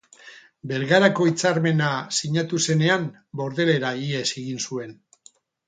[0.69, 1.91] Bergarako hitzarmena
[2.21, 3.07] sinatu zenean
[3.43, 5.01] Bordelera ihes egin zuen.